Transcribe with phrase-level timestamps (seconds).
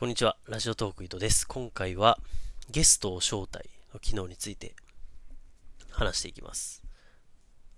[0.00, 0.34] こんにちは。
[0.48, 1.46] ラジオトーク伊藤です。
[1.46, 2.18] 今回は
[2.70, 4.74] ゲストを招待の機能について
[5.90, 6.82] 話していきます。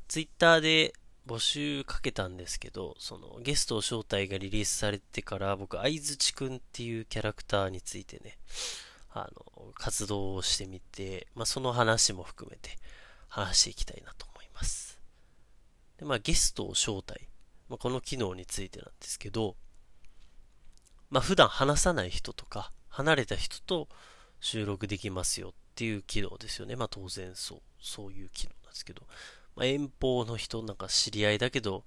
[0.06, 0.92] ツイッターで
[1.26, 8.38] 募集かけたんですけど、そのゲストを招待がリリースされてから僕、相づちくんっていうキャラクターについてね、
[9.10, 12.78] あの、活動をしてみて、まあ、その話も含めて
[13.26, 15.00] 話していきたいなと思います。
[15.98, 17.26] で、まあ、ゲストを招待。
[17.68, 19.56] まあ、この機能についてなんですけど、
[21.12, 23.88] まあ、普段話さない人とか、離れた人と
[24.40, 26.74] 収録できますよっていう機能ですよね。
[26.74, 29.02] まあ、当然そう、そういう機能なんですけど、
[29.54, 31.84] まあ、遠方の人、なんか知り合いだけど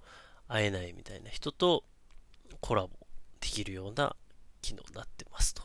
[0.47, 1.83] 会えないみたいな人と
[2.61, 2.89] コラボ
[3.39, 4.15] できるような
[4.61, 5.63] 機能になってますと。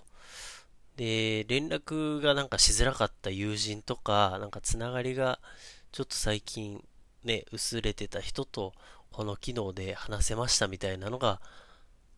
[0.96, 5.38] で、連絡がなんかしづらかった友人とか、なんかつながりが
[5.92, 6.82] ちょっと最近
[7.24, 8.72] ね、薄れてた人と
[9.12, 11.42] この機能で話せましたみたいなのが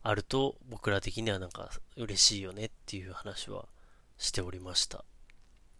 [0.03, 3.65] あると僕ら的にはなんか嬉しいよねっていう話は
[4.17, 5.05] しておりました。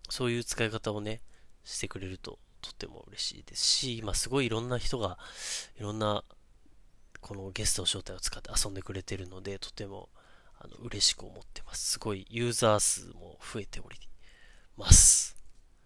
[0.10, 1.22] そういう使い方をね、
[1.64, 5.18] してくれるととっても嬉しいですし、今すごいいろんな人が
[5.78, 6.24] いろんな
[7.20, 10.10] このゲスト招待を使って遊んでくれてるので、とても
[10.60, 11.92] あの嬉しく思ってます。
[11.92, 13.98] すごいユーザー数も増えており
[14.78, 15.36] ます。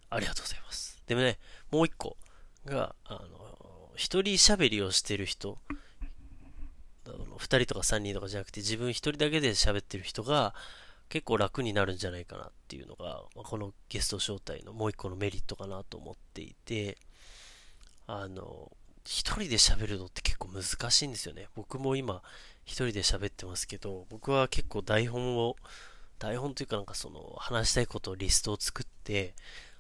[0.09, 1.01] ありがとうございます。
[1.07, 1.39] でもね、
[1.71, 2.17] もう一個
[2.65, 5.57] が、あの、一人喋りをしてる人
[7.07, 10.53] 2人とか3人とかじゃなくて自分1人だけで喋ってる人が
[11.09, 16.97] 結構楽になるんじゃないかなっていうのが、まあ、このゲスト招待のもう一個のメリットかなと思っていて、
[18.07, 18.71] あの、
[19.05, 21.47] 一人で喋るのって結構難しいんですよね。
[21.55, 22.21] 僕も今
[22.65, 25.55] 一人で喋ってますけど、僕は結構台本を、
[26.19, 29.33] 台本というかなんかその話したいことをリストを作って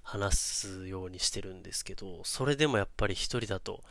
[0.03, 3.83] 話すようにしてるんですけど、それでもやっぱり一人だと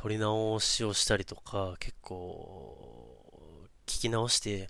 [0.00, 4.68] 撮り直しをしたりとか、結構、聞き直して、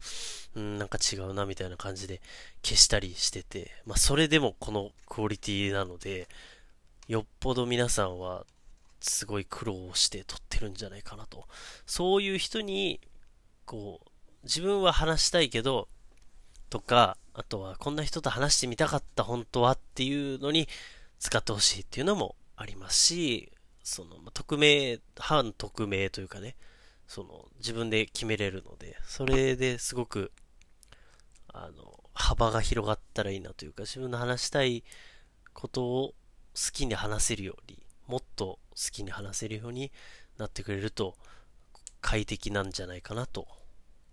[0.57, 2.21] うん、なんか違うなみたいな感じで
[2.65, 6.27] 消したりしてて、まあそれでもこのクオリティなので、
[7.07, 8.45] よっぽど皆さんは
[9.01, 11.47] すごい苦労して撮ってるんじゃないかなと。
[11.87, 13.01] そういう人に、
[13.67, 14.09] こう、
[14.43, 15.87] 自分は話したいけど、
[16.71, 20.69] とか、あとはこんな人と話してみたかった本当はっていうのに
[21.21, 23.53] 使ってほしいっていうのもありますし、
[23.91, 26.55] その、匿名、反匿名というかね、
[27.09, 30.31] その、自分で決めれるので、それですごく、
[31.49, 34.85] あの、幅が広がったらいいなというか、自分の話したい
[35.55, 36.15] ことを
[36.55, 39.91] 好きに話せるように、もっと好きに話せるように
[40.39, 41.17] なってくれると、
[42.01, 43.49] 快適なんじゃないかなと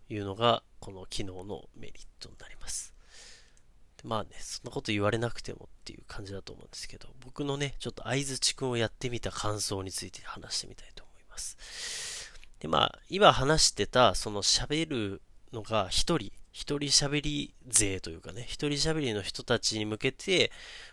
[0.10, 2.97] いうのが、この機能のメリットになります。
[4.04, 12.32] まあね、そんなこと言われなくてもっていう感じだと思うんですけど、僕のね、ちょっと相づちくんをやってみた感想について話してみたいと思います。
[12.60, 15.22] で、まあ、今話してた、その喋る
[15.54, 20.52] のが一人、一人喋り勢というかね、一人喋りの人たちに向けて、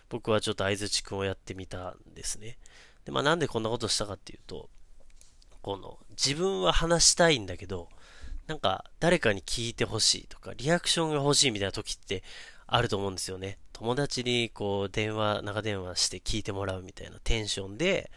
[0.09, 2.57] 僕はちょっと相づちくんをやってみたんですね。
[3.03, 4.69] で、まあなんでこんなことしたかっていうと、
[5.61, 7.89] この、自分は話したいんだけど、
[8.47, 12.23] なんか誰かに聞いてほしいとか、リアクションが欲しいみたいな時って
[12.67, 13.57] あると思うんですよね。
[13.73, 18.09] 友達にこう電話、長電話して聞いてもらうみたいなテンションで、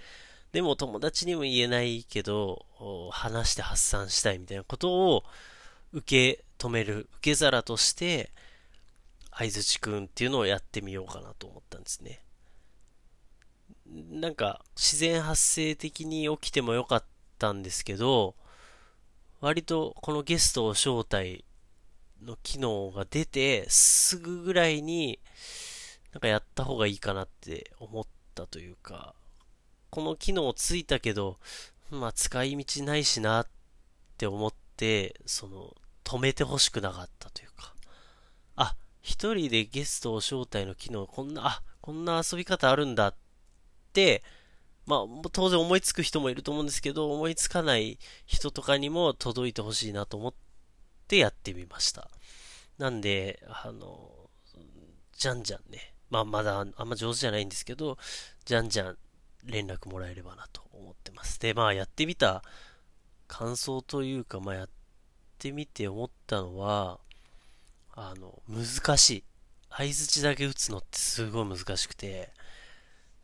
[0.53, 2.65] でも友達にも言えないけど、
[3.11, 5.25] 話して発散したいみたいなことを
[5.93, 8.31] 受け止める、受け皿として、
[9.31, 12.23] 相づちくんっていうのをやってみようかなと思ったんですね。
[13.87, 17.05] なんか、自然発生的に起きてもよかっ
[17.39, 18.35] たんですけど、
[19.41, 21.45] 割とこのゲストを招待
[22.23, 25.19] の機能が出て、すぐぐらいに、
[26.13, 29.15] なんかやった方がいいかなって思ったというか、
[29.91, 31.39] この機能ついたけど、
[31.91, 33.47] まあ使い道ないしなっ
[34.17, 35.75] て思って、その、
[36.05, 37.75] 止めてほしくなかったというか、
[38.57, 43.15] あ、一人でゲストを招待の機能、こんな、あ、こんな遊び方あるんだっ
[43.93, 44.23] て、
[44.87, 50.35] まあ、当然思いつく人もいると思うんですけど、思いつかない人とかにも届いてほしいなと思っ
[51.09, 52.11] ってやってみました。
[52.77, 54.13] なんで、あの、
[55.17, 55.95] じゃんじゃんね。
[56.11, 57.97] まあ、まだあんま上手じゃないんですけど、
[58.45, 58.99] じゃんじゃん
[59.45, 61.41] 連絡もらえればなと思ってます。
[61.41, 62.43] で、まあ、やってみた
[63.27, 64.69] 感想というか、まあ、やっ
[65.39, 67.01] てみて思ったのは、
[67.93, 69.25] あの、難しい。
[69.71, 72.33] 相づちだけ打つのってすごい難しくて、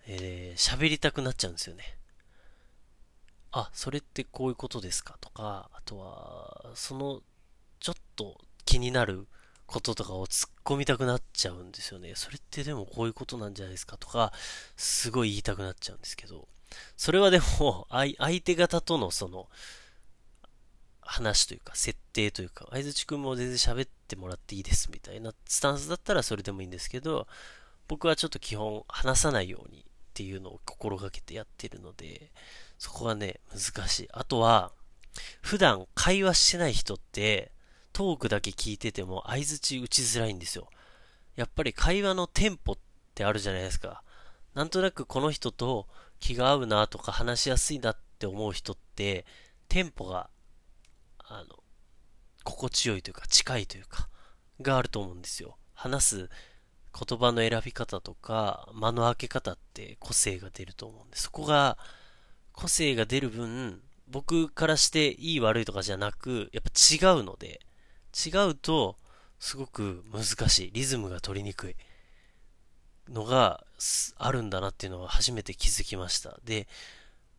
[0.07, 1.99] えー、喋りたくなっちゃうんですよね。
[3.53, 5.17] あ、それってこういうことですか？
[5.21, 7.23] とか、あとは、その、
[7.85, 9.27] ちょっと気になる
[9.67, 12.15] こととかを突っ込みたくなっちゃうんですよね。
[12.15, 14.33] それってでもこういうことなんじゃないですかとか、
[14.75, 16.49] すごい言いたくなっちゃうんですけど、
[16.97, 19.51] それはでも、相手方とのその、
[21.03, 27.27] 話というか、設定というか、相づちくんも全然喋ってもらっていいですみたいなスタンスだったらそれでもいいんですけど、
[27.87, 29.83] 僕はちょっと基本話さないようにっ
[30.15, 32.31] ていうのを心がけてやってるので、
[32.79, 34.09] そこはね、難しい。
[34.11, 34.73] あとは、
[35.43, 37.53] 普段会話してない人って、
[37.95, 40.69] トークだけ聞いてても相づち打ちづらいんですよ。
[41.37, 42.77] やっぱり会話のテンポっ
[43.15, 44.03] てあるじゃないですか。
[44.53, 45.87] なんとなくこの人と
[46.21, 49.25] 気が合うなとか話しやすいなって思う人って、
[49.69, 50.29] テンポが
[51.27, 51.57] あの、
[52.45, 54.09] 心地よいというか、近いというか、
[54.61, 55.57] があると思うんですよ。
[55.73, 56.31] 話す
[57.09, 61.79] 言葉の選び方とか、間の開け方って個性が出ると思うんで、そこが、
[62.53, 67.61] 個性が出る分、僕からしていい悪いとかじゃなく、やっぱ違うので、
[68.15, 68.97] 違うと、
[69.39, 70.71] すごく難しい。
[70.73, 71.77] リズムが取りにくい
[73.09, 73.65] のが
[74.17, 76.39] あるんだなっていうのは初めて気づきました。
[76.45, 76.67] で、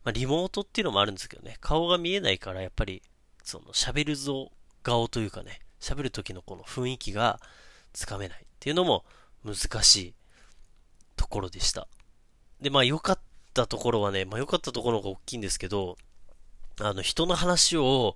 [0.03, 3.01] まあ、リモートっていうのもあるんですけどね、顔が見えないからやっぱり
[3.43, 4.51] その喋るぞ
[4.83, 7.39] 顔というかね、喋る時のこの雰囲気が
[7.93, 9.03] つかめないっていうのも
[9.43, 10.13] 難しい
[11.15, 11.87] ところでした。
[12.61, 13.19] で、まあ良かっ
[13.53, 15.97] たところはね、まあ良かったところが大きいんですけど、
[16.79, 18.15] あの人の話を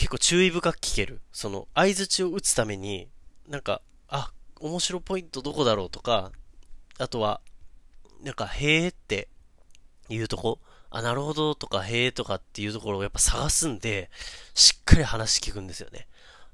[0.00, 1.20] 結構注意深く聞ける。
[1.30, 3.10] その相槌を打つために、
[3.46, 6.32] なんか、あ、面白ポイントどこだろうとか、
[6.98, 7.42] あとは、
[8.22, 9.28] なんか、へーって
[10.08, 10.58] いうとこ、
[10.88, 14.10] あ、なるほどとか、へえとかっていうところをやっぱ探すんで、
[14.54, 16.08] しっかり話聞くんですよね。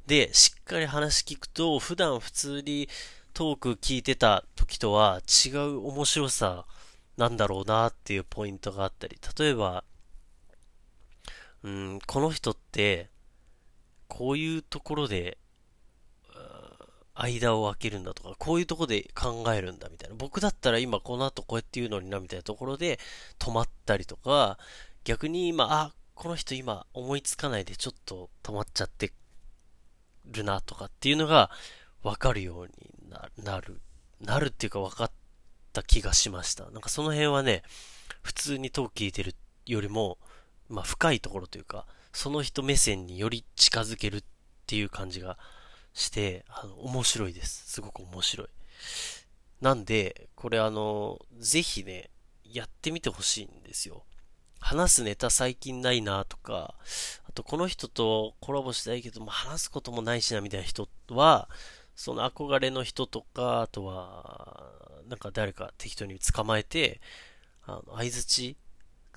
[0.08, 2.88] で、しっかり話聞くと、普段普通に
[3.32, 6.66] トーク聞いてた時とは違う面白さ
[7.16, 9.84] なんだろうなっていうポイントがあったり、例えば、
[11.62, 13.08] うん、この人って、
[14.08, 15.38] こういうところで
[17.14, 20.16] 間を空けるんだとか、こういうとこで考えるんだみたいな。
[20.16, 22.98] 僕だったら今この後こうやって言うのになみたいなところで
[23.38, 24.58] 止まったりとか、
[25.04, 29.12] 逆に今、あ、この人今思いつかないでちょっと止まっちゃって
[30.26, 31.50] るなとかっていうのが
[32.02, 32.72] わかるように
[33.44, 33.80] なる。
[34.20, 35.10] なるっていうか分かっ
[35.72, 36.70] た気がしました。
[36.70, 37.62] なんかその辺はね、
[38.22, 39.34] 普通にトーク聞いてる
[39.66, 40.18] よりも、
[40.68, 44.24] まあ深いところというか、その人目線により近づけるっ
[44.66, 45.36] ていう感じが
[45.92, 47.70] して、あの、面白いです。
[47.70, 48.48] すごく面白い。
[49.60, 52.08] なんで、これあの、ぜひね、
[52.42, 54.04] やってみてほしいんですよ。
[54.60, 56.74] 話すネタ最近ないなとか、
[57.28, 61.50] あとこの人とコラボしたいけども話すこともないしなみたいな人は、
[61.94, 64.72] その憧れの人とか、あとは、
[65.06, 67.02] なんか誰か適当に捕まえて、
[67.66, 68.56] あの、相づち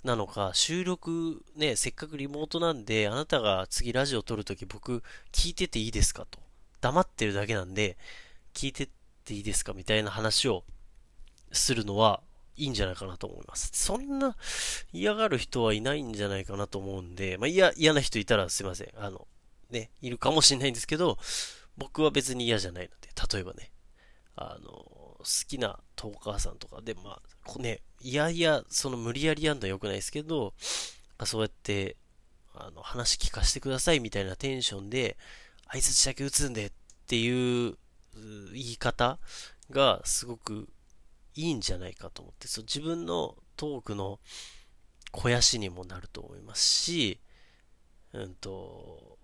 [0.03, 6.39] なのか、収録ね、せっかくリモートなんで、あなたが次ラジオ撮るとき僕聞いてていいですかと。
[6.81, 7.97] 黙ってるだけなんで、
[8.53, 8.89] 聞いてっ
[9.25, 10.63] ていいですかみたいな話を
[11.51, 12.21] するのは
[12.55, 13.71] いいんじゃないかなと思います。
[13.73, 14.35] そんな
[14.91, 18.89] 嫌がる人はいないんじゃないかなと思うんで、まあ嫌、嫌な人いたらすいません。
[18.97, 19.27] あの、
[19.69, 21.17] ね、いるかもしれないんですけど、
[21.77, 23.71] 僕は別に嫌じゃないので、例えばね、
[24.35, 30.53] あの、好きなトーカーさんとかで、まあ、ね、いやいや、その無理やりやんのは良くないですけど、
[31.25, 31.97] そうやって、
[32.53, 35.17] あの、話聞かせてくださいみたいなテンションで、
[35.71, 36.71] 挨拶だけ打つんでっ
[37.07, 37.77] ていう
[38.53, 39.19] 言い方
[39.69, 40.67] がすごく
[41.35, 44.19] いいんじゃないかと思って、そう自分のトークの
[45.11, 47.19] 肥やしにもなると思いますし、
[48.13, 49.17] うんと、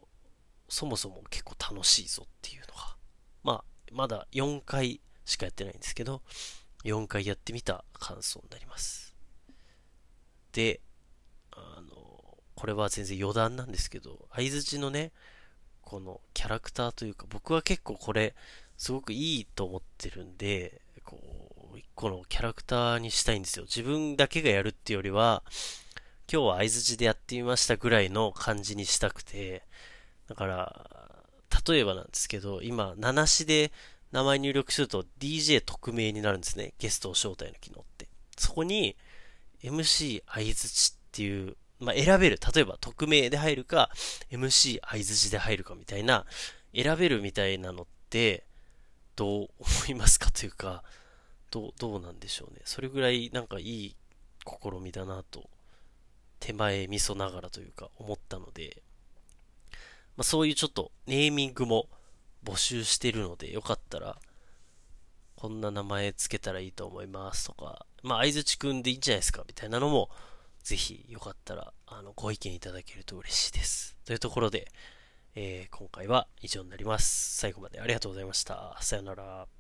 [0.70, 2.96] そもそも結構楽しいぞっていうのが、
[3.44, 6.22] まあ、まだ4回しかやってないんですけど、
[6.84, 9.16] 4回やってみた感想になります。
[10.54, 10.82] で、
[11.52, 15.12] あの、これは全然余談なんですけど、相づちのね、
[15.82, 18.36] このキャラクターというか、僕は結構これ、
[18.78, 23.66] すごくいいと思ってるんで、こう、一個のキャラクターにしたいんですよ。
[23.66, 25.44] 自分だけがやるっていうよりは、
[26.32, 29.64] 今日は相づちでやってみましたぐらいの感じにしたくて、
[30.28, 30.90] だから、
[31.68, 33.72] 例えばなんですけど、今、7しで
[34.16, 36.74] 名前入力すると DJ 匿名になるんですね。
[36.80, 38.08] ゲストを招待の機能って。
[38.38, 38.96] そこに、
[39.62, 42.40] MC 相づちっていうまあ、選べる。
[42.56, 43.90] 例えば、匿名で入るか、
[44.32, 46.26] MC 相づちで入るかみたいな、
[46.74, 48.46] 選べるみたいなのって、
[49.18, 49.50] どう思
[49.90, 50.84] いますかというか、
[51.52, 52.62] どう、どうなんでしょうね。
[52.64, 53.96] それぐらいなんかいい
[54.46, 55.50] 試みだなと、
[56.40, 58.82] 手前味噌ながらというか思ったので、
[60.16, 61.90] まあ、そういうちょっとネーミングも
[62.46, 64.18] 募集してるので、よかったら、
[65.36, 70.10] こんな名前つけたらいいと思いますとか、まあ、相づちくんでいいんじゃないですかみたいなのも
[70.66, 73.96] ぜひよかったら、あの、ご意見いただけると嬉しいです。
[74.04, 74.72] というところで、
[75.36, 77.38] えー、今回は以上になります。
[77.38, 78.76] 最後までありがとうございました。
[78.82, 79.55] さよなら。